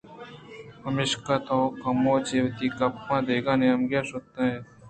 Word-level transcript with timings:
پمیشکا 0.83 1.35
تو 1.47 1.57
کمو 1.81 2.15
چہ 2.25 2.37
وتی 2.43 2.67
گپاں 2.77 3.21
دگہ 3.27 3.53
نیمگے 3.59 4.01
شت 4.07 4.25
اِت 4.41 4.63